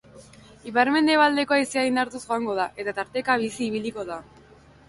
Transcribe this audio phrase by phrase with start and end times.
[0.71, 4.19] Ipar-mendebaldeko haizea indartuz joango da, eta tarteka bizi ibiliko da.